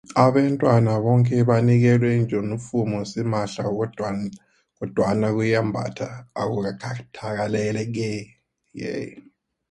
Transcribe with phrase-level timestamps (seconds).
[0.25, 3.65] Abentwana boke banikelwa ijinifomu simahla
[4.77, 6.07] kodwana ukuyembatha
[6.41, 8.13] akukakateleleki.